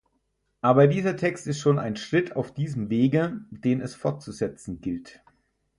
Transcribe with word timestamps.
Aber 0.61 0.87
dieser 0.87 1.15
Text 1.15 1.45
ist 1.45 1.59
schon 1.59 1.77
ein 1.77 1.95
Schritt 1.95 2.35
auf 2.35 2.51
diesem 2.55 2.89
Wege, 2.89 3.45
den 3.51 3.81
es 3.81 3.93
fortzusetzen 3.93 4.81
gilt. 4.81 5.21